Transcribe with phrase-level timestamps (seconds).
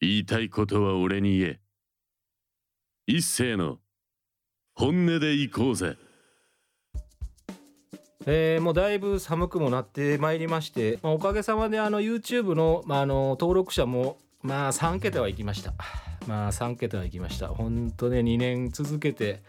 [0.00, 1.60] 言いたいことは俺に言え。
[3.06, 3.78] 一斉の
[4.74, 5.96] 本音で行こうぜ。
[8.24, 15.74] えー、もうだいぶ寒くもなってまいりまして、まあ、おかげさまであの YouTube の,、まあ、あの登録者もまあ3桁はいきました。
[16.26, 17.48] まあ3桁はいきました。
[17.48, 19.42] 本当ね2年続けて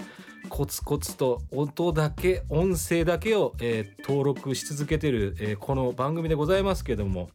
[0.49, 7.29] コツコツと音だけ音声だけを、えー、登録し続けてる、えー、この番組でございますけども、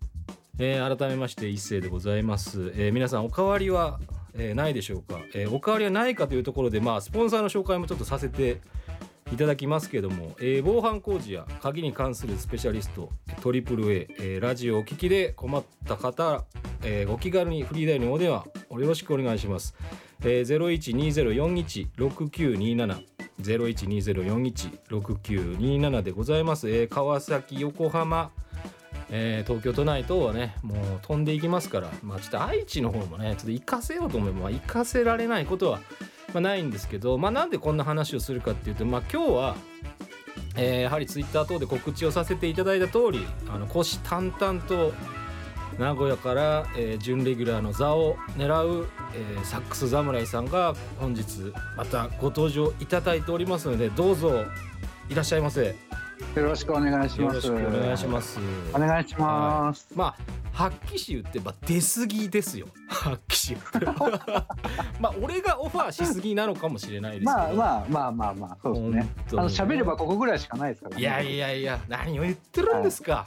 [0.59, 4.01] えー、改めまして一斉でございます、えー、皆さんおかわりは、
[4.35, 8.61] えー、ないでしょうか、えー、おかわりはないかというところでまあスポンサーの紹介もちょっとさせて
[9.33, 13.11] いただきますけども、えー、防犯工事や鍵に関するスペシャリスト
[13.43, 16.45] トリプル A、えー、ラジオお聞きで困った方、
[16.83, 19.75] えー、お気軽にフリーダイヤルのお電話よろしくお願いします、
[20.21, 23.05] えー、0120416927
[23.43, 28.31] 0120416927でございます、えー、川崎横浜
[29.11, 35.81] えー、東京都内等はねもう飛んでいきますからまあちょっと愛知の方もねちょっと行かせようと思えば、まあ、行かせられないことは
[36.37, 39.57] まあ、ないんですけど、まあ、なんでこんな話をするかっていうと、まあ、今日は、
[40.57, 44.93] えー、やはりツイッター等で告知をさせていただいた通りあの虎視眈々と
[45.79, 54.45] 名古屋から、えー、準レギュラーの座を狙う、えー、サックス侍さんが本日またご登場いただいておりますのでどうぞ
[55.09, 55.75] いらっしゃいませ。
[56.35, 57.51] よろしくお願いします。
[57.51, 58.39] お願いします。
[58.75, 59.87] お願いします。
[59.91, 60.17] はい、まあ
[60.53, 62.67] 発揮士言ってば出過ぎですよ。
[62.89, 63.57] 発揮士
[64.99, 67.33] まあ俺がオファーしすぎなのかもしれないですけど。
[67.37, 69.09] まあまあまあまあまあそうですね。
[69.33, 73.13] あの喋ればここぐらいしかないですから、ね、いやいやいや何を言ってるんですか。
[73.13, 73.27] は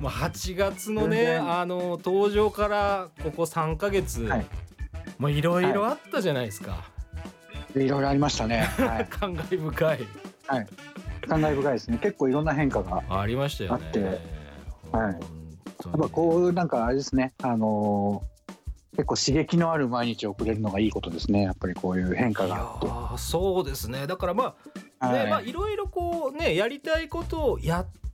[0.00, 4.46] い、もう8月のねあの登場からここ3か月、はい、
[5.18, 6.84] もういろいろあったじゃないですか。
[7.76, 8.62] いろいろありましたね。
[8.78, 10.06] はい、 感慨深い。
[10.46, 10.66] はい。
[11.30, 11.98] 感慨深いですね。
[11.98, 14.18] 結構いろんな変化がありましたよね。
[14.90, 15.12] はい。
[15.12, 15.18] や
[15.96, 17.32] っぱこうなんかあれですね。
[17.42, 21.42] あのー、結構刺激のある毎日を送れるのがいいことですね。
[21.42, 23.18] やっぱりこういう変化があって。
[23.22, 24.08] そうですね。
[24.08, 24.56] だからま
[24.98, 28.09] あね、はい、まあいろいろこうねやりたいことをやっって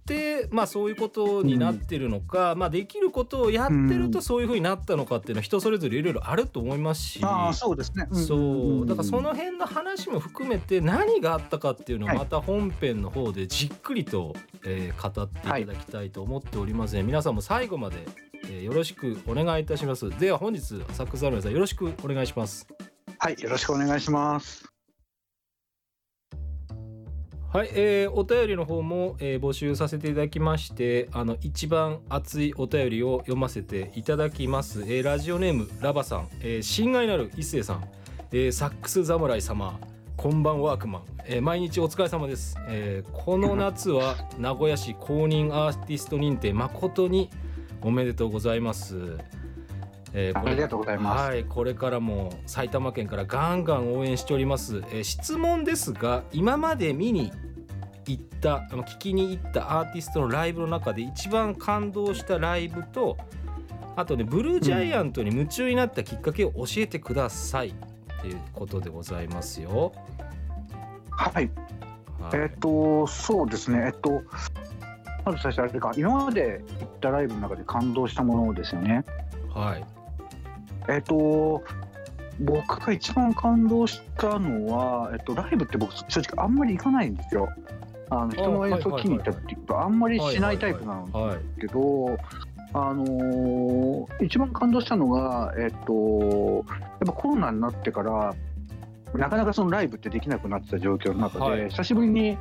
[0.50, 8.87] まあそういうことになってるのか、うん、まあできることをやってるとそういうふうになったのかっていうのは人それぞれいろいろあると思いますし、あそうですね、そう。
[8.87, 14.34] だからその辺の話も含めて何があったかっていうのをまた本編の方でじっくりと、
[14.65, 17.97] えー、語っていただきたいと思っておりますね、はい、皆さんも最後まで、
[18.44, 20.11] えー、よろしくお願いいたします。
[20.19, 20.61] では本日
[20.93, 22.67] サックスアルメさんよろしくお願いします。
[23.19, 24.75] はいよろしくお願いします
[27.53, 37.85] はい、えー、お便りの方も、えー、募集させていただきましてあの一番熱いお便りを読ませていただきます、えー、ラジオネームラバさん、えー、親愛なる一星さん、
[38.33, 39.79] えー、サックス侍様。
[40.17, 47.31] こんばんワークマン、えー、毎日お疲れ様です、えー、この夏は名古屋市公認アーティスト認定誠に
[47.83, 49.19] おめでとうございます。
[50.19, 51.28] えー、ありがとうございます。
[51.28, 54.78] はい、これからも埼玉県からガンガン応援しております。
[54.91, 57.31] えー、質問ですが、今まで見に
[58.06, 63.19] 行ったあの聞きに行ったアーティストのライブの中で一番感動したライブと
[63.94, 67.75] あとねブルージャイアントに夢中になったきっかけを教えてくださいっ
[68.22, 69.93] ていうことでございますよ。
[71.10, 71.50] はい、
[72.21, 74.22] はい、えっ、とそうですねえっと
[75.25, 79.05] まず最初あれか今まで行ったライブの中で感動したものですよね。
[79.53, 79.96] はい。
[80.89, 81.63] えっと
[82.41, 87.49] 僕が一番感動したのは、えっと、ライブって僕正直あんまり行かないんですよ。
[88.11, 92.19] あの人の演奏を気に入ったっていうとあんまりしないタイプなんですけど。
[92.73, 98.35] あのー、一番感動したのが、えっと、やっぱコロナになってから
[99.15, 102.37] なかなかそのライブってできなくなってた状況の中で、はい、久しぶりに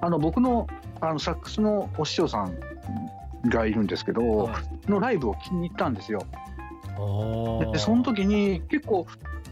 [0.00, 0.66] あの僕の
[1.00, 2.54] あのサックスのお師匠さん
[3.46, 6.24] がいるんですけど、はい、のライブを気に入ったんですよ。
[7.72, 9.06] でその時に結構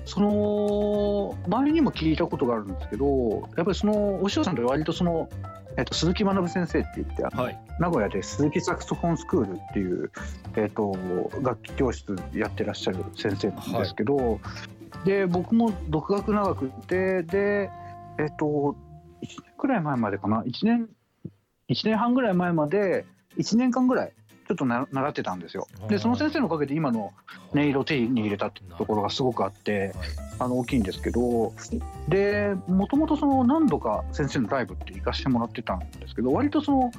[0.04, 5.28] その前にも聞いたことがあるんですけどやっぱりそのお師匠さんって割とその、
[5.76, 10.10] えっと、鈴木学先生って言って、はい、名古屋で鈴木サクソフォンスクールっていう、
[10.56, 10.96] えっと、
[11.42, 14.38] 楽器教室やってらっしゃる先生なんですけど、はい、
[15.04, 17.70] で僕も独学長くてで
[18.18, 18.76] えっと
[19.22, 20.88] 1年くらい前までかな？1年
[21.68, 23.04] 1年半ぐらい前まで
[23.36, 24.12] 1年間ぐらい
[24.48, 25.68] ちょっと習ってたんですよ。
[25.88, 27.12] でその先生のおかげで今の
[27.52, 29.94] 音色を手に入れたってところがすごくあって、
[30.38, 31.52] あの大きいんですけど
[32.08, 36.90] でもともとその何度か先生のライブって行かしてもらってたんですけど割とそ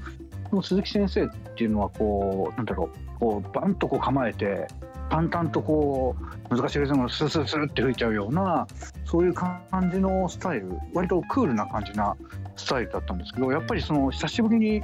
[0.52, 4.68] の鈴木先生っていうのはこうなんだろうこうバンとこう構えて
[5.10, 6.16] 淡々とこ
[6.50, 8.68] う難しいリズムをスルスルスルって吹いちゃうような
[9.06, 9.62] そういう感
[9.92, 12.16] じのスタイル割とクールな感じな
[12.56, 14.84] スタイルだったんですけどやっぱりその久しぶりに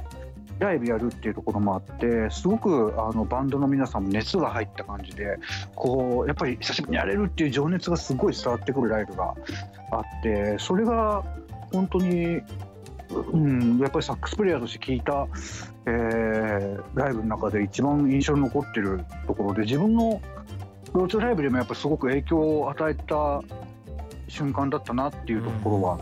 [0.58, 5.38] ライブやるっていうところもあってすごくあのバンドの皆さんも熱が入った感じで
[5.74, 9.34] こうやっぱり久しぶりにやれるっていう情熱がすごい伝わってくるライブが
[9.92, 11.22] あってそれが
[11.72, 12.40] 本当に、
[13.32, 15.26] うん、やっぱりサックスプレイヤーとして聞いた、
[15.86, 16.46] えー
[16.94, 20.20] ライブの中で一番印象に残ってるところで自分の
[20.92, 23.42] ローチョライブでもやっぱりすごく影響を与えた
[24.28, 26.00] 瞬間だったなっていうところは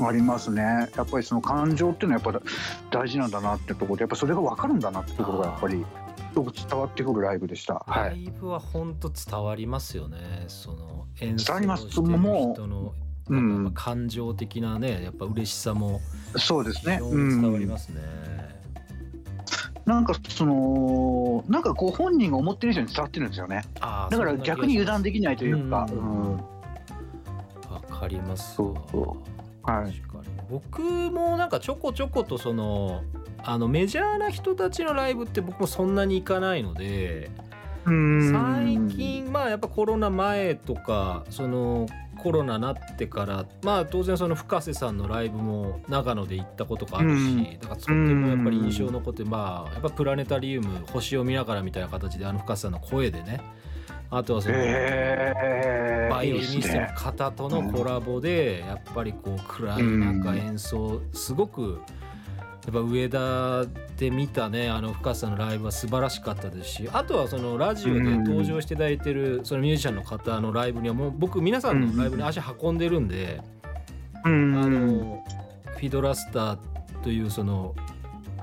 [0.00, 0.62] ありますね。
[0.96, 2.42] やっぱりその感情っていうのはやっ
[2.90, 5.84] ぱ大事なんだなってところでやっぱそれが分かるんだなってところがやっぱり
[6.32, 7.84] すごく伝わってくるライブでした。
[7.86, 10.18] はい、ライブは本当伝わりますよね。
[10.48, 12.94] その演奏伝わりますしてるもう人の
[13.26, 16.00] うん感情的なね、やっぱ嬉しさも
[16.36, 16.98] そうですね。
[16.98, 18.00] 伝わりうんますね。
[19.86, 23.62] なんかそのなんかこう本人が思ってる以上に伝わってるんですよね。
[23.74, 25.86] だから逆に油断できないというか。
[25.90, 26.54] うんうん
[27.74, 29.33] わかりますわそうそう
[29.64, 29.92] はい。
[29.92, 30.24] 確かに。
[30.50, 33.02] 僕もなんかちょこちょことその
[33.42, 37.30] あのメジャーな人たちのライブって僕もそんなに行かないので
[37.84, 38.32] うん。
[38.32, 41.86] 最近まあやっぱコロナ前とかその
[42.18, 47.58] コロナなってからまあ当然その深瀬さんのライブも長野で行ったことがあるし、うん。
[47.58, 53.40] だからとてもやっぱり印象残ってまあやっぱプラネタリウム星を見ながらみたいな形であの深瀬さんの声でね
[54.10, 56.86] あとはその、えー、バイオリニストの。
[56.94, 61.80] 方とのコラボでやっぱりこう暗い中演奏すごく
[62.66, 63.64] やっぱ上田
[63.98, 73.42] で見たねあの深瀬さんのライブは素晴らしかったですしあとはそのラジオで登場していただいてるそのミュージシャンの方のライブにはもう僕皆さんのライブに足運んでるんで
[74.24, 75.24] あうんの
[75.72, 76.58] フィドラスター
[77.02, 77.74] というその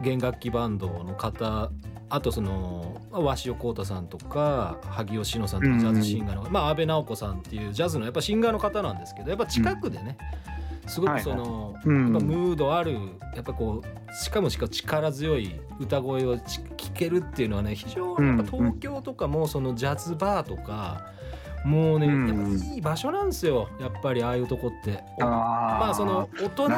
[0.04, 1.72] 弦楽器バンドの方
[2.14, 10.18] あとその鷲尾浩太さんとか萩尾志乃さんとかジャズシンガーの、まあ阿部直子さんっていうジャズのやっぱシンガーの方なんですけどやっぱ近くでね、
[10.88, 12.12] すごくその、うん。
[12.12, 12.98] やっぱムードある
[13.34, 21.08] やっぱこうしかもしかも力強い歌声をち聞けるっていうのはね非常にやっぱ東京とかもそのジャズバーとか
[21.64, 22.28] もうね、うん。
[22.28, 25.02] やっぱいい場所なんですよやっぱりああいうとこって。
[25.20, 26.70] まあその大人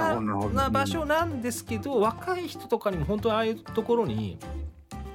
[0.51, 4.37] な場所なんですけど若い人とかにも本当にああいうところに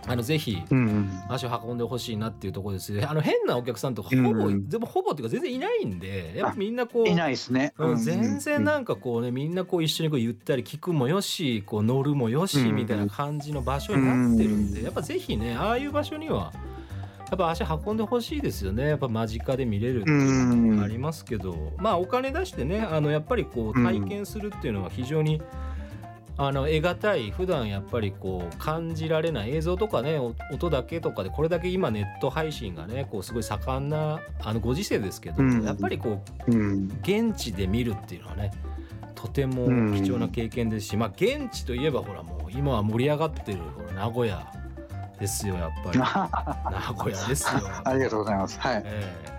[0.08, 4.68] あのぜひうん足を運んでほしいなっていうところですあの変なお客さんとかほぼ、うん。
[4.68, 7.72] でもほぼっていうか全然いないんでやっぱみんなこういないですね。
[7.78, 16.52] うん、全然なんかこうねみんなこう一緒にこうゆったり聞くもよしこう乗るもよしうんみたいな感じの場所になってるんでうんやっぱぜひねああいう場所には
[17.30, 18.88] やっぱ足運んでほしいですよね。
[18.88, 21.72] やっぱ間近で見れるっていうのもありますけど。
[21.76, 25.42] まあお金出してねあのやっぱりこう体験するっていうのは非常に
[26.40, 35.64] あの得難い普段やっぱりこう感じられない映像とかねお音だけとかでこれだけ今ネット配信がねこうすごい盛んなあのご時世ですけど、うん。
[35.64, 36.88] やっぱりこううん。
[37.02, 38.52] 現地で見るっていうのはね
[39.16, 44.52] とても貴重な経験ですし、まあ現地といえばほらもう今は盛り上がってるほら名古屋
[45.18, 45.98] ですよやっぱり。
[45.98, 48.60] 名古屋ですよ、 ありがとうございます。
[48.60, 48.82] はい。
[48.84, 49.38] ええ。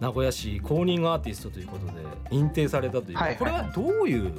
[0.00, 1.92] 名古屋市公認アーティストということで
[2.30, 3.36] 認定されたという、はいはい。
[3.36, 4.34] これはどういう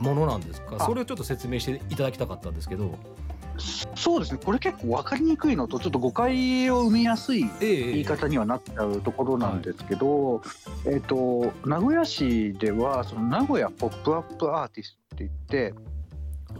[0.00, 0.76] ものなんですか？
[0.78, 0.84] あ。
[0.84, 2.98] それをちょっと説明していただきたかったんですけど。
[3.96, 4.38] そうですね。
[4.44, 10.42] これ結構わかりにくいのとちょっと誤解を生みやすいええ言い方にはなっちゃうところなんですけど、
[10.86, 15.30] えっ、と名古屋市ではその名古屋ポップアップアーティストって言っ
[15.72, 15.74] て、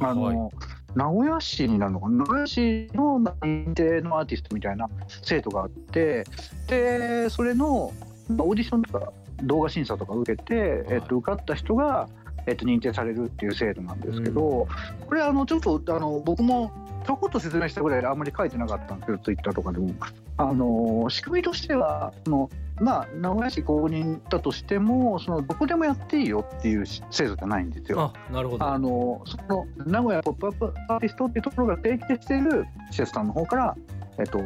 [0.01, 0.51] あの、はい。
[0.97, 2.17] 名古屋市になるのかな？
[2.17, 4.89] 名古屋市のまあ認定のアーティストみたいな
[5.23, 6.25] 制度があって
[6.67, 7.93] でそれの
[8.29, 9.13] まあオーディションとか
[9.45, 12.09] 動画審査とか受けて、えっと受かった人が、
[12.49, 14.67] えっと認定されるっていう制度なんですけど、
[15.07, 16.73] これあのちょっとあの僕も
[17.07, 19.95] ちょこっと説明したぐらいであんまり書いてなかったんですけどツイッターとかでも。
[20.41, 22.51] あの仕組みとしてはその
[22.81, 28.13] まあ名古屋市公認だとしてもそのどこでもやっていいよっていう制度じゃないんですよ。
[28.15, 28.65] あなるほど。
[28.65, 33.77] あのその名古屋ポップアップアーティストっていうところが提携している施設さんの方から、
[34.19, 34.39] えっと、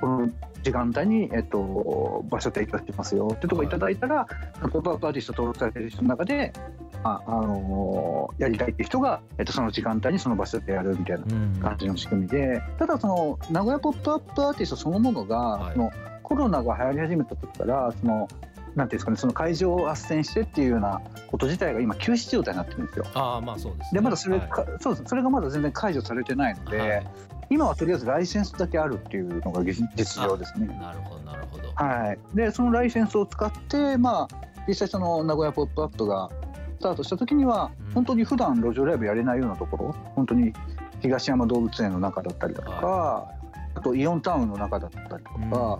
[0.00, 0.30] この
[0.62, 3.28] 時間帯に、えっと、場所提供してますよ。
[3.34, 3.70] ってところい。
[3.70, 4.26] ただいたら、
[4.70, 6.52] ポップアップアーティスト登録されている人の中で、
[7.04, 15.72] ああのやりたいっていう人が、えっと、その時間帯にその場所でやるみたいなうん感じの仕組みでただその名古屋ポップアップアーティストそのものが、はい。
[15.74, 15.90] その
[16.22, 18.28] コロナが流行り始めた時からその
[18.74, 23.04] なんていうんですかねその会場を斡旋してっていうようなこと自体が今休止状態になってるんですよ。
[23.14, 24.48] ああまあそうです、ね、でまだそれ、はい。
[24.48, 27.06] かそうそれがまだ全然解除されてないので、はい
[27.52, 30.66] 今はとりあえずライセンスだけあるっていうのが実実情ですね。
[30.80, 31.70] なるほどなるほど。
[31.74, 36.30] はい、でそのライセンスを使って、まあ、実際その名古屋ポップアップが
[36.78, 37.92] スタートした時には、うん。
[37.92, 40.52] 本当に普段路上ライブやれないようなところ本当に
[41.00, 43.28] 東山動物園の中だったりだとか、は
[43.74, 45.78] あとイオンタウンの中だったりとか、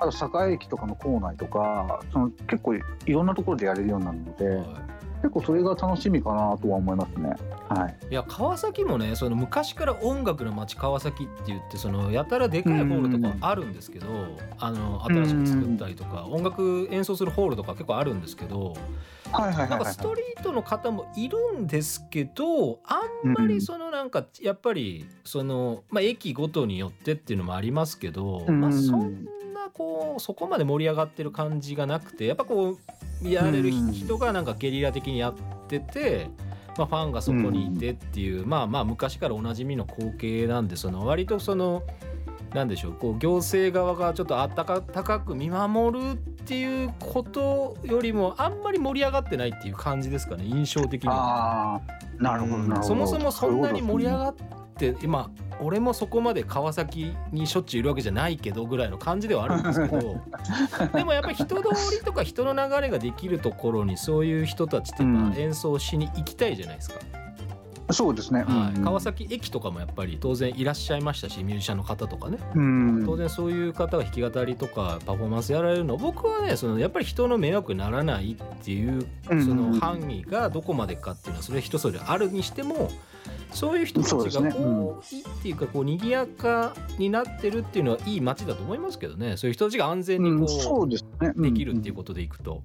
[0.00, 7.34] あと栄駅とかの構内とかその結構いろんなところでやれるようになるので、はい結構それが楽しみかなとは思いますね。
[7.68, 14.06] はい、いや川崎もねその昔から音楽の街川崎って言ってそのやたらでかいホールとかあるんですけど、
[14.58, 18.74] あの新しく作ったりとか、音楽演奏するホールとか結構あるんですけど、
[19.32, 29.26] はいはいはいなんかストリートの方もいるんですけどあんまりそのなんかやっぱりその、まあ、駅ごとによってっていうのもありますけど、まあ、そん
[29.68, 32.78] こうそこまで盛り上がってる感じがなくてやっぱこ
[33.22, 35.34] うやれる人がなんかゲリラ的にやっ
[35.68, 36.30] てて。
[36.76, 41.82] まあ、ファンがそこにいてっていう、まあまあ昔からおなじみの光景なんでその割とその
[42.54, 51.80] なんでしょうこう行政側がちょっとあったか高く見守るっていうことよりもあんまり盛り上がってないっていう感じですかね印象的には。
[52.18, 52.82] なるほどなるほど。
[52.82, 54.34] そもそもそんなに盛り上がっ
[54.76, 60.20] て今俺もそこまで川崎にしょっちゅういるわけじゃないけどぐらいの感じではあるんですけど
[60.94, 61.62] でもやっぱり人通
[61.96, 66.96] りとか人の流れができるところにそういう人たちってまあ演奏しに行きたいじゃないですか。
[67.90, 75.96] そうですね、はい、川崎駅とかもやっぱり当然いらっしゃいましたしミュージシャンの方とかね、うん、当然そういう方が弾き語りとかパフォーマンスやられるの。
[75.96, 82.90] 僕はねそのやっぱり人の迷惑にならないっていうその範囲がどこまでかっていうのはそれ人それあるにしても
[83.52, 89.36] そういう人たちがこういいっていうかこう賑やかになってるっていうのはいい街だと思いますけどね。
[89.36, 92.62] そういう人たちが安全にこう,、できるっていうことでいくと。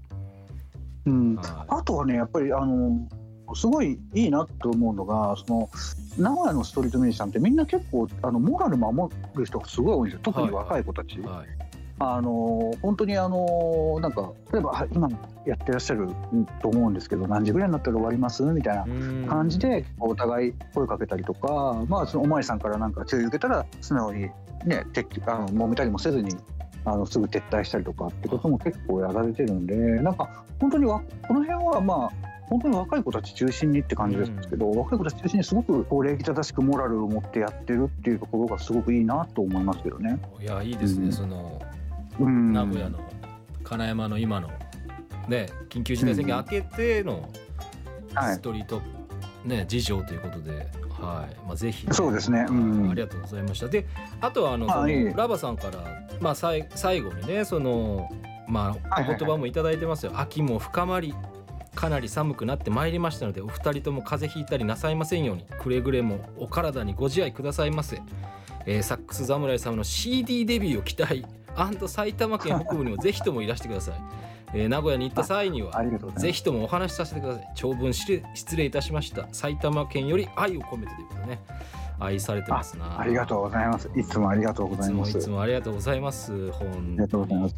[1.05, 3.07] うん、はい、あとはねやっぱりあの
[3.55, 5.69] すごいいいなと思うのがその
[6.17, 10.19] 名古屋のストリートミュージシャンってみんな結構あのモラル守る人がすごい多いんですよ。
[10.23, 11.19] 特に若い子たち。
[11.19, 11.37] はい。
[11.37, 11.47] はい、
[11.99, 15.09] あの本当にあのなんか例えば今
[15.45, 16.09] やってらっしゃる
[16.61, 18.43] と思うんですけど何時ぐらいになったら終わります？
[18.43, 18.85] みたいな
[19.27, 24.31] 感じでお互い声かけたりとか、まあ、そのお巡りさんからなんか注意受けたら素直に、ね、
[25.25, 26.35] あの揉めたりもせずに
[26.85, 40.19] あのすぐ撤退したりとかってことも結構やられてるんでなんか本当にこの辺はまあ本当に若い子たち中心にって感じですけど、うん、若い子たち中心にすごくこう礼儀正しくモラルを持ってやってるっていうところがすごくいいなと思いますけどね。
[40.41, 41.61] いやいいですね、うん、その、
[42.19, 42.99] うん、名古屋の
[43.63, 44.49] 金山の今の
[45.27, 47.29] ね緊急事態宣言明けての
[48.09, 48.81] ストリート、
[49.45, 50.67] ね事情ということで。
[51.03, 51.35] はい。
[51.45, 53.67] まあ、ぜひ、ね、そうですね、うん、ありがとうございました。
[53.67, 53.85] で
[54.21, 55.83] あとはあのそのラバさんから、
[56.21, 58.09] まあ、さい最後にねその
[58.47, 61.13] まあ、お言葉も頂いてますよ、秋も深まり
[61.75, 68.01] かなり寒くなってまいりましたのでお二人とも風邪ひいたりなさいませんようにくれぐれもお体にご自愛くださいませ、
[68.65, 71.25] えー、サックス侍様の CD デビューを期待。
[71.87, 73.95] 埼玉県北部にもぜひともいらしてください、
[74.55, 75.71] えー、名古屋に行った際には
[76.17, 77.47] ぜひともお話しさせてください。
[77.55, 78.23] 長文失
[78.55, 79.27] 礼いたしました。
[79.31, 81.39] 埼玉県より愛を込めてということね。
[81.99, 82.99] 愛されてますな。
[82.99, 83.87] ありがとうございます。
[83.95, 85.15] いつもありがとうございます。
[85.15, 86.51] いつもありがとうございます。
[86.51, 87.53] 本当に。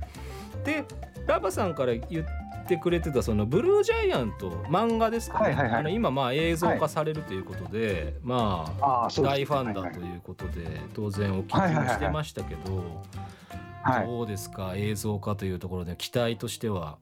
[0.66, 0.84] で
[1.26, 2.26] ラバさんから言っ
[2.66, 12.84] ってくれてたそのブルージャイアント漫画ですかね、はいはいはい、あの今まあ映像化されるということで、はい、まあ大ファンだということで当然お聞きもしてましたけど、
[14.06, 16.98] どうですか映像化というところで期待としては？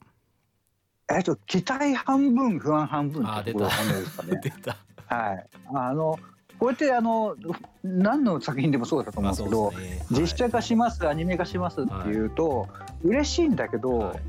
[1.10, 4.39] えっと期待半分不安半分ってところですかね。
[4.43, 4.75] 出た。
[5.08, 5.48] はい。
[5.74, 6.20] あの
[6.60, 7.36] こうやってあの
[7.84, 9.77] 何の作品でもそうだと思うんですけど、ね。
[10.12, 14.20] はい、実写化しますアニメ化しますっていうと、はい、嬉しいんだけど、はい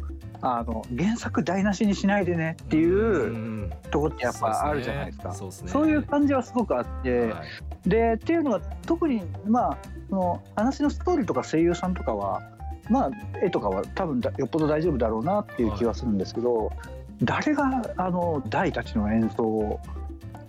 [0.47, 7.43] あの原作台無しにしないでねっていうところってやっぱあるじゃないですか、そうすね、そういう感じはすごくあって、は
[7.87, 9.79] い、でっていうのは特にまあ
[10.11, 12.43] その話のストーリーとか声優さんとかは
[12.91, 13.11] まあ
[13.43, 16.77] 絵とかは多分よっぽど大丈夫だろうなっていう気はするんですけど、はい、
[17.23, 19.81] 誰があの大たちの演奏を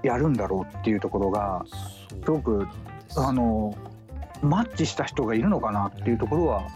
[0.03, 1.65] やるんだろうっていうところが
[2.09, 2.67] すごく
[3.15, 3.73] あの
[4.41, 6.67] マッチした人がいるのかなっていうところは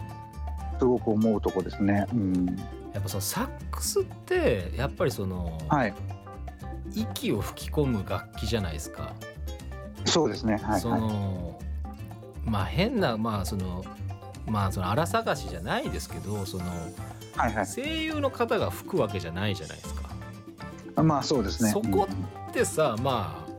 [0.78, 2.06] すごく思うとこですね。
[2.14, 2.58] うん
[2.92, 5.94] やっぱそのサックスってやっぱりその、はい、
[6.94, 9.14] 息を吹き込む楽器じゃないですか。
[10.04, 11.60] そうですね、はい、その
[12.44, 13.84] まあ変なまあその
[14.46, 16.64] まあその荒探しじゃないですけどその、
[17.36, 21.02] はいはい、声優の方が吹くわけじゃないじゃないですか。
[21.02, 21.70] まあそうですね。
[21.70, 22.08] そこ
[22.50, 23.50] ってさ、うん、まあ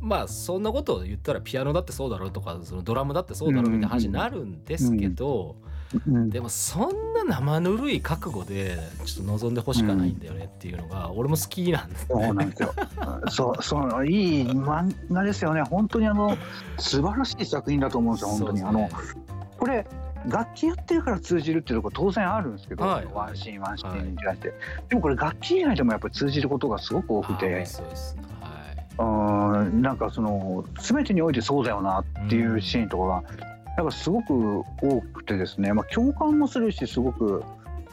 [0.00, 5.71] まあそんなことを言ったらピアノだってそうだろうとかそのドラムだってそうだろうみたいな話になるんですけど、うんうん
[6.06, 12.74] でもそんな生ぬるい覚悟でちょっと望んでほしかないんだよねっていうのが、俺も好きなんです、ね、そうなんですよ。
[13.30, 15.62] そうそういい漫画ですよね。
[15.62, 16.36] 本当にあの
[16.78, 18.88] 素晴らしい作品だと思うんですよ本当に、ね、あの
[19.58, 19.86] これ
[20.28, 24.58] 楽器やってるから通じるっていうところ当然あるんですけど、はい、ワンシーンワンシーンに対して、はい、
[24.88, 27.66] でもこれ楽器以外でもやっぱり通じることがすごく多くて。
[27.66, 28.16] そうです
[28.98, 33.22] はい、なんかその全てにおいてそうだよなっていうシーンとかが
[33.76, 37.42] やっぱすごく多くてですね、まあ、共感もするしすごく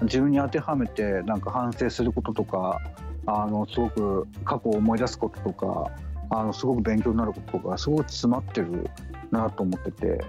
[0.02, 2.80] 自分に当てはめてなんか反省することとか
[3.26, 5.92] あのすごく過去を思い出すこととか
[6.30, 8.90] あのすごく勉強になることとかすごく詰まってる
[9.32, 10.24] なと思ってて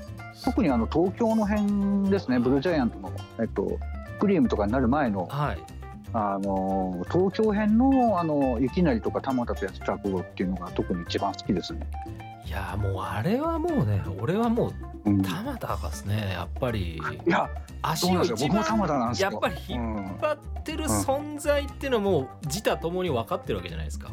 [0.45, 3.79] 特にあの東京の辺ですねブルージャイアントの、えっと、
[4.19, 5.81] クリームとかになる前のはい
[6.13, 11.87] あの東京編のあの雪成とか玉田とやってた頃っていうのが特に一番好きですね。
[12.51, 14.73] いやもうあれはもうね俺はも
[15.05, 17.01] う玉田がですねやっぱり。
[17.25, 17.49] や
[17.81, 19.31] 足を一番田なんですよ。
[19.31, 24.11] やっぱり引っ張ってる存在っていうのはもう自他ともに分かってるわけじゃないですか。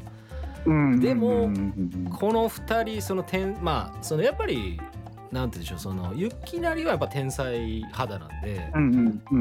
[0.68, 1.00] うん。
[1.00, 1.50] でも
[2.16, 4.80] この2人その天まあそのやっぱり
[5.32, 8.72] なんて言うんでしょうその雪なりはやっぱ天才肌なんで、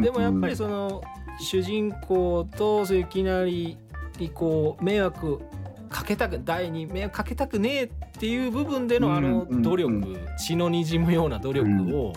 [0.09, 1.03] でもやっぱりその
[1.39, 3.77] 主人公とそういう雪なり
[4.19, 5.43] にこう迷惑
[5.89, 7.89] かけたく第に迷惑かけたくねえっ
[8.19, 12.13] ていう部分でのあのうん努力、うん血のにじむような努力を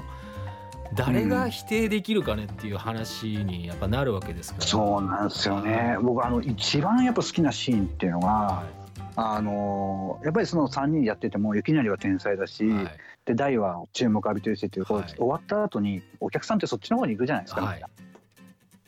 [0.94, 4.66] 誰が否定できるかねっていう話にやっぱなるわけですから。
[4.66, 5.98] そうなんですよね。
[6.02, 8.64] 僕あの一番やっぱ好きなシーンっていうのが、は
[9.16, 12.88] あのやっぱりその3人やってても雪成は天才だし、いはい。
[13.26, 15.04] で大は注目浴びてるしっていう、はい。
[15.16, 17.76] 終わった後にお客さんってそっちの方に行くじゃないですか、はい。
[17.76, 17.90] みんな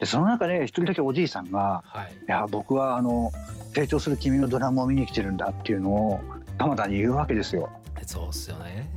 [0.02, 3.32] でその中で一人だけおじいさんがはい「いや僕はあの
[3.74, 6.20] 成長する君のドラマを見に来てるんだ」っていうのを
[6.58, 7.70] 玉田に言うわけですよ。
[8.04, 8.90] そうっすよね。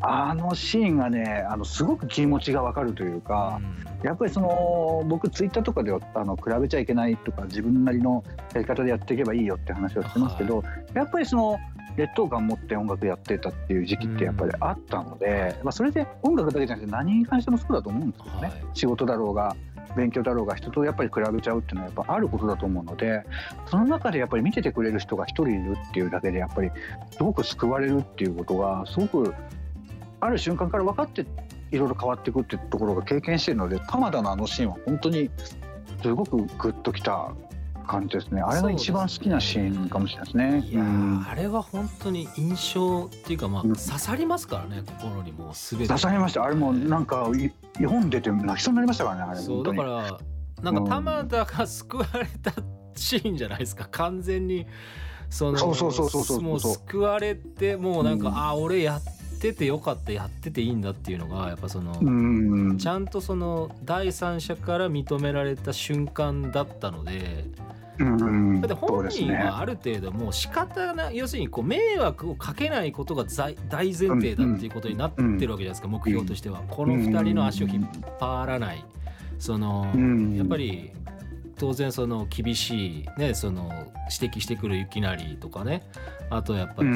[0.00, 3.60] あのシーンがねあのすごく気持ちがわかるというか、
[4.02, 11.60] やっぱりその僕ツイッターとかではあの比べちゃいけないとか自分なりのやり方でやっていけばいいよって話をしてますけど、やっぱりその
[11.96, 18.52] 劣等感持って音楽やってたっていう時期ってやっぱりあったので、まあ、それで音楽だけじゃなくて何に関してもそうだと思うんですよね、はい。
[18.74, 19.54] 仕事だろうが
[19.96, 23.24] 勉強だろうが人とやっぱり比べちゃうっていうのはやっぱあることだと思うので
[23.70, 26.70] その中でやっぱり見ててくれる人が一人いるっていうだけでやっぱり
[27.10, 29.34] すごく救われるっていうことがすごく
[30.20, 31.26] ある瞬間から分かって
[31.70, 35.30] いろいろ変わっていくっていうところが経験してるので玉田のあのシーンは本当に
[36.02, 37.32] すごくグッときた
[37.82, 38.40] 感じですね。
[38.40, 40.68] あれが一番好きなシーンかもしれないですね。
[40.70, 41.26] いやー、うん。
[41.28, 43.72] あれは本当に印象っていうかまあうん。
[43.74, 45.88] 刺さりますからね心にもうすべて。
[45.88, 46.44] 刺さりました。
[46.44, 49.78] あれもなんかい読んでて泣きそうになりましたからねあれそう本当に。
[49.78, 52.52] だからなんか玉田が救われた
[52.94, 53.88] シーンじゃないですか。
[53.90, 54.66] 完全に
[55.30, 56.40] そのそうそうそうそうそう。
[56.42, 58.36] もう救われてもうなんか、うん。
[58.36, 59.02] あ俺やっ
[59.40, 62.78] ててよかったやってていいんだっていうのがやっぱその、うん。
[62.78, 67.46] ちゃんとその第三者から認められた瞬間だったので
[68.02, 71.16] うんだって本人はある程度もう仕方ない。
[71.16, 77.88] 要するにこう迷惑をかけないことが大大前提だっていうことになってるわけじゃないですか、目標としては、この2人の足を引っ
[78.20, 78.84] 張らない。
[79.38, 80.36] その、うん。
[80.36, 80.90] やっぱり
[81.56, 83.70] 当然その厳しいねその
[84.20, 85.82] 指摘してくる雪成とかね。
[86.30, 86.88] あとやっぱり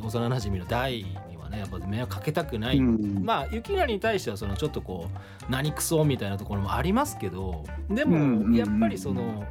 [0.00, 1.16] 幼なじみの大に
[1.48, 3.24] はねやっぱ迷惑かけたくない、うん。
[3.24, 5.08] まあ雪成に対してはそのちょっとこ
[5.48, 9.44] う何クソみたいなところもありますけどでうんもやっぱりその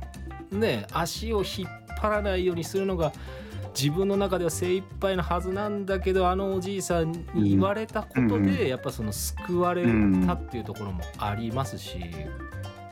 [0.51, 3.11] ね足を引っ張らないようにするのが
[3.79, 9.83] 自分の中では精一杯のはずなんだけどあのおじいさんに言われたことうんでやっぱその救われ
[10.25, 11.99] たっていうところもありますし、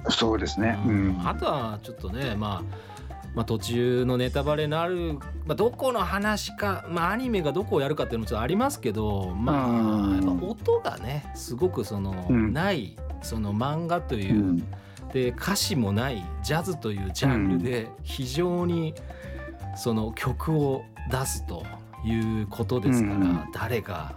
[0.09, 0.77] そうですね。
[0.85, 1.27] ううんん。
[1.27, 2.94] あとはちょっとね、まあ、
[3.35, 10.13] まあ途中のネタバレになる、まあ、どこの話か、まあ、アニメがどこをやるかっていうのもちょっとありますけどまうん。
[10.13, 12.53] あやっぱ音がねすごくその、うん。
[12.53, 14.63] ないその漫画という、うん。
[15.13, 18.93] で歌詞もないジャズというジャンルで非常に
[19.77, 21.65] その曲を出すと
[22.05, 23.47] いうことですから、うん。
[23.53, 24.15] 誰が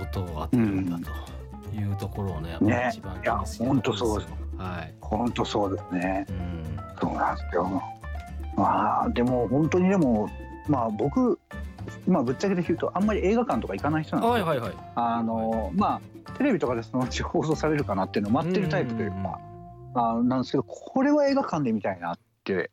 [0.00, 4.02] 音を当てるんだというところをねやっぱ一番気にするとです。
[4.02, 4.22] よ
[4.58, 6.26] はい、本当そうですね。
[6.28, 6.78] うん。
[7.00, 7.82] そうなんですよ。
[8.60, 10.28] まあでも本当にでも
[10.68, 11.38] まあ僕
[12.06, 14.28] まあぶっちゃけて言うとあんまり映画館とか行かない人なんで。
[14.30, 14.72] はいはいはい。
[14.94, 19.40] あのまあテレビとかでそのうち放送されるかなっていうのを待ってるタイプというか、
[19.94, 22.70] あなんですけどこれは映画館で見たいなって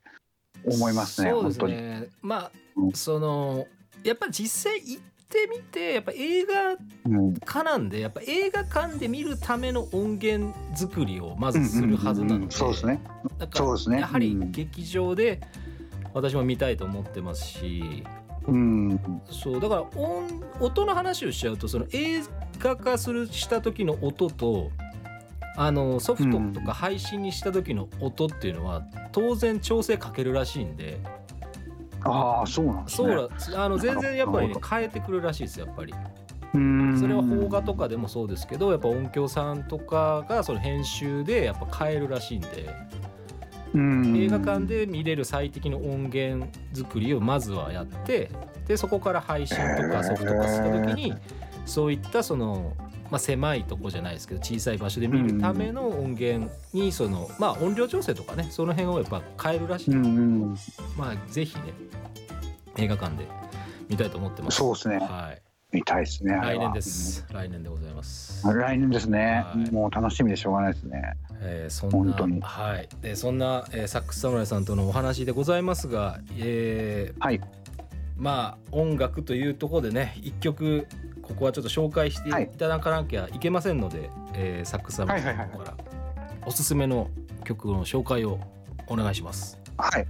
[0.65, 1.82] 思いますねそうです本当に。
[1.82, 2.08] ね。
[2.21, 3.65] まあ、うんその
[4.04, 6.53] やっぱり実際行ってみてやっぱ映画
[7.05, 7.33] うん。
[7.35, 13.01] 館なんでやっぱ映画館で見るための音源作りをまずするはずなので、そうですね。
[13.37, 14.51] だからやはりうん。
[14.51, 15.41] 劇場で
[16.13, 18.03] 私も見たいと思ってますし、
[18.47, 19.21] うん。
[19.29, 20.23] そうだから音
[20.59, 22.21] 音の話をしちゃうとその映
[22.59, 24.71] 画化するした時の音と
[25.55, 30.99] あのソフトとか配信にした時の音っていうのは当然調整かけるらしいんで、
[32.03, 33.07] ああそうなんですね。
[33.07, 35.93] そうだあの全然やっぱり、ね変えてくるらしいですやっぱり。
[36.53, 36.99] うん。
[36.99, 42.69] それは邦画とかでもそうですけどやっぱ音響さんとかがその編集でやっぱ変えるらしいんで。
[43.73, 44.17] うん。
[44.17, 48.31] 映画館で見れる最適の音源作りをまずはやって
[48.67, 51.13] でそこから配信とかソフト化した時に
[51.65, 52.73] そういったその
[53.10, 60.08] まあ、狭いとこじゃないですけど小さい場所で見るための音源にその、まあ、音量調整とかねその辺をやっぱ変えるらしい、うんう
[60.48, 60.58] ん、
[60.98, 61.74] まあぜひね
[62.78, 63.28] 映画館で
[63.89, 64.58] 見たいと思ってます。
[64.58, 64.98] そうですね。
[64.98, 65.41] はい。
[65.72, 66.34] 見たいですね。
[66.34, 68.48] 来年です、来年でございます。
[68.48, 69.72] うん来年ですね、はい。
[69.72, 71.13] もう楽しみでしょうがないですね。
[71.41, 72.39] えーそん本当に。
[72.39, 72.88] なはい。
[73.02, 77.41] でそんな、えーサックス侍さんとのお話でございますが、えーはい。
[78.15, 80.88] まあ音楽というところでね一曲
[81.27, 85.77] ここはちょっと紹介していただかなきゃいけませんので、えーサックス侍さんから
[86.45, 87.09] おすすめの
[87.43, 88.39] 曲の紹介を
[88.87, 89.59] お願いします。
[89.77, 90.07] はい。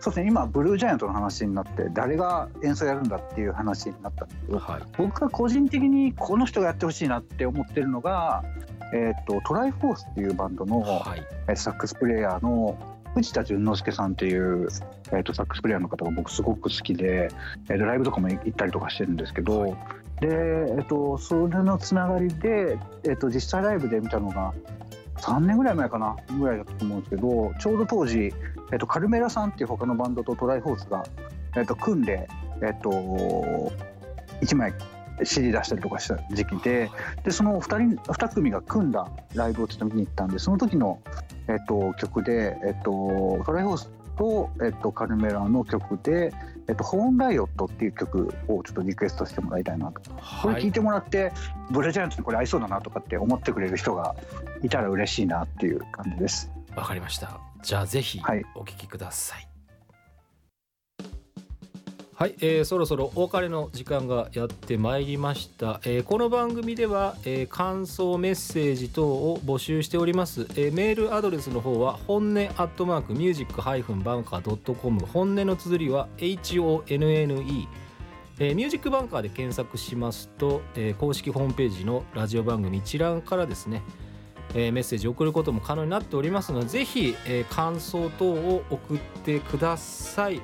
[0.00, 0.28] そうですね。
[0.28, 8.44] 今ブルージャイアントの話になって誰が演奏やるんだっていう話になったんですけど、はい、僕が個人的にこの人がやってほしいなって思ってるのが、
[8.92, 12.78] えっ、とトライフォースっていうバンドの、はい、えーサックスプレイヤーの
[13.14, 14.68] 藤田淳之介さんっていう、
[15.12, 17.30] えー、とサックスプレイヤーの方が僕すごく好きで、
[17.68, 19.76] えーとライブとかも行ったりとかしてるんですけど、はい
[20.20, 24.54] で、えー、とそれのつながりで、えー、と実際ライブで見たのが
[25.16, 28.32] 3年ぐらい前かなぐらいだったと思うんですけどちょうど当時、
[28.72, 31.04] えー、とカルメラさんっていう他のバンドとトライフォースが、
[31.56, 32.28] えー、と組んで、
[32.62, 32.90] えー、と
[34.40, 34.74] 1枚
[35.24, 36.90] CD 出したりとかした時期で
[37.24, 41.00] でその2人2組が組んだライブをちょっと見に行ったんでその時の、
[41.48, 46.32] えっと、曲で、えっと、トライフォースと、えっと、カルメラの曲で
[46.68, 51.32] 「えっと、ホーンライオット」っていう曲をちょっとリクエストしてもらいたいなとこれはい、聞いてもらって、
[51.70, 54.14] ブルージャイアンツにこれ合いそうだなとかって思ってくれる人が
[54.62, 56.50] いたら嬉しいなっていう感じです。
[56.74, 57.40] わかりました。
[57.62, 59.38] じゃあぜひはいお聞きください。
[59.38, 59.48] はい、
[62.18, 75.04] はいえーそろそろお別れの時間がやってまいりました、えーこの番組では、えー感想メッセージ等を募集しております、えーメールアドレスの方は本音アットマークミュージックハイフンバンカードットコム。
[75.04, 77.66] 本音の綴りは HONNE
[78.38, 83.82] えーミュージックバンカーで検索しますと、えー公式ホームページのラジオ番組一覧からですね、
[84.54, 90.40] えーメッセージを送ることも可能になっておりますのでぜひ、えー感想等を送ってください。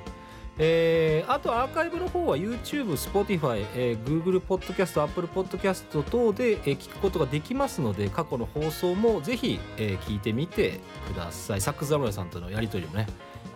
[0.59, 11.61] えーあとアーカイブの方は YouTube、Spotify、えー Google Podcast、Apple Podcast 等で、えー聞くことができますので過去の放送もぜひ、えー聞いてみてください。
[11.61, 13.07] サックス侍さんとのやり取りもね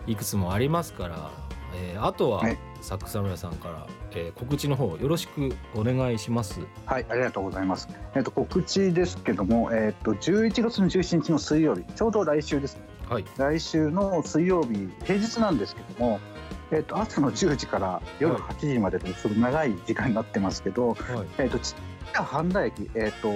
[0.07, 1.31] いくつもありますから、
[1.75, 6.61] えーあとは、はいサックス侍さんから、えー告知の方よろしくお願いします。
[6.85, 7.89] はい、ありがとうございます。
[8.15, 12.96] えっ、と告知ですけども、えっ、と11月の17日の水曜日、ちょうど来週ですね。
[13.09, 16.19] はい、来週の水曜日平日なんですけども、
[16.71, 18.43] えっと朝の10時から夜はい。
[18.43, 20.97] 8時までですごく長い時間になってますけど、はい、
[21.37, 21.73] えっと知
[22.13, 23.31] 多半田駅、えっと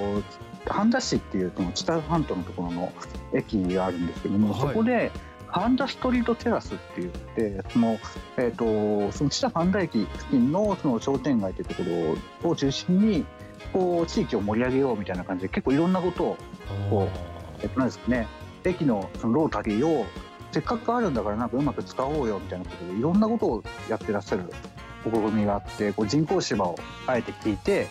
[0.68, 2.92] 半田市っていうその知多半島のところの
[3.34, 4.60] 駅があるんですけども、はい。
[4.60, 5.12] そこで
[5.48, 7.98] 半田ストリートテラスって言ってその,、
[8.38, 11.84] えっとその知多半田駅付近のその商店街というとこ
[12.44, 13.26] ろを中心に
[13.72, 16.38] こう地域を盛り上げようみたいな感じで結構いろんなことを
[16.90, 17.08] こ
[17.64, 18.28] えっと、なんですかね、
[18.64, 20.06] 駅のそのロータリーを
[20.52, 24.44] せっかくあるんだからなんかうまく使おうよみたいなことでいろんなことをやってらっしゃる
[25.04, 27.88] 試みがあってこう人工芝をあえて聞いて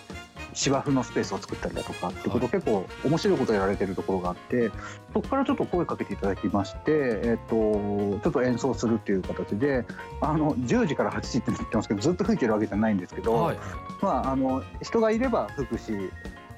[0.53, 4.71] 芝生のスペースを作ったりだとかってことを結構面白いことをやられてるところがあって
[5.13, 9.85] そこからちょっと声かけていただきまして、えっと、ちょっと演奏するっていう形で
[10.21, 13.59] あの10時から8時って言ってますけどずっと吹いてるわけじゃないんですけど、はい、
[14.03, 15.93] まあ、あの人がいれば吹くし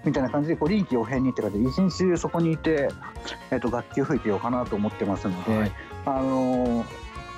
[0.05, 2.89] みたいな感じでこう臨機応変にって感じで一日中そこにいて、
[3.51, 5.73] えっと楽器を吹いてようかなと思ってますので、はい。
[6.05, 6.85] あの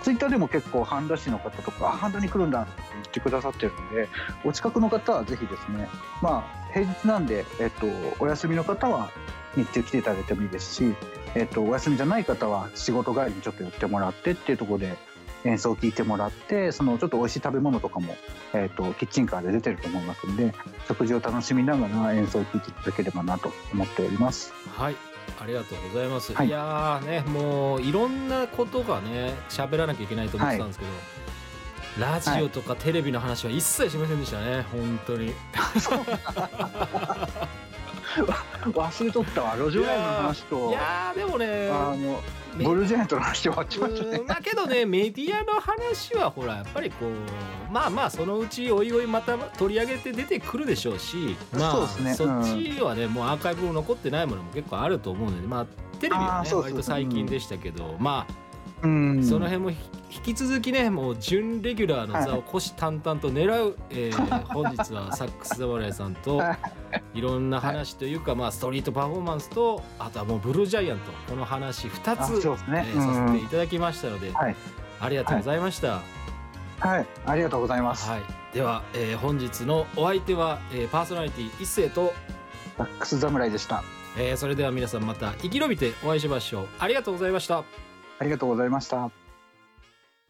[0.04, 4.08] ツイッターでも結構半田市の方とか「あ半田に来るんだ」って言ってくださってるので
[4.44, 5.88] お近くの方はぜひですね
[6.20, 7.86] まあ平日なんで、えっと、
[8.18, 9.08] お休みの方は
[9.56, 10.94] 日中来ていただいてもいいですし、
[11.34, 14.94] えっと、お休みじゃない方は仕事帰りにちょっと寄ってもらってっていうところで
[15.44, 18.16] 演奏を聞いてもらってそのちょっと美味しい食べ物とかも、
[18.54, 20.54] えっと、キッチンカーで出てると思いますので
[20.88, 24.52] 食事を楽しみながら演奏を聴いていただければなと思っております。
[24.76, 24.96] はい、
[25.40, 26.32] ありがとうございます。
[26.32, 30.90] はいい、やーね、もういろんなことがね、喋らなきゃいけないと思ってたんですけど。
[31.98, 35.32] ラジオとかテレビの話は一切しませんでしたね、本当に。
[38.72, 42.16] 忘れとったわ路上ライブの話といやーでもね、あのめ
[42.56, 44.20] ブルージャイアントの話終わっちましたね。
[44.42, 52.14] けどねメディアの話はほらやっぱりこうまあまあそのうちおいおいまた取り上げて出てくるでしょうしまあそね。
[52.14, 55.66] そっちはねもうアーカイブも残ってないものも結構あると思うのでまあ
[55.98, 58.43] テレビはね割と最近でしたけど、まあうん
[59.24, 59.78] その辺も引
[60.22, 66.40] き続きねもう準レギュラーの座を虎視眈々と狙う、はい、えー、本日はサックス侍さんと
[67.14, 74.56] いろんな話というか、はい、まあ、ストリートパフォーマンスとあとはもうブルージャイアントこの話2つ、ねえー、させていただきましたので、はい、
[75.00, 76.00] ありがとうございました。
[76.80, 78.08] はい、ありがとうございます。
[78.08, 82.12] はい、では、えー、本日のお相手は、えー、パーソナリティ一斉と
[82.76, 83.82] サックス侍でした。
[84.16, 86.68] えー、それでは皆さんまた生き延びてお会いしましょう。
[86.78, 87.64] ありがとうございました。
[88.18, 89.23] ありがとうございました。